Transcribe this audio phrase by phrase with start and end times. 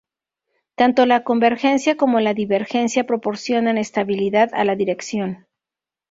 [0.73, 5.45] Tanto la convergencia como la divergencia proporcionan estabilidad a la dirección.